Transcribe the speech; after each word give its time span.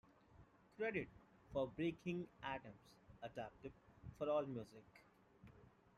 Credits 0.79 1.11
for 1.53 1.67
"Breaking 1.75 2.25
Atoms" 2.41 2.89
adapted 3.21 3.71
from 4.17 4.29
Allmusic. 4.29 4.89